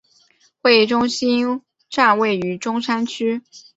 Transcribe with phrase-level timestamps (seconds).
[0.63, 3.43] 会议中心站位于中山区。